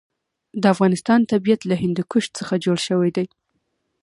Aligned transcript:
د 0.61 0.63
افغانستان 0.73 1.19
طبیعت 1.31 1.61
له 1.69 1.75
هندوکش 1.83 2.25
څخه 2.37 2.53
جوړ 2.65 2.77
شوی 2.87 3.09
دی. 3.17 3.27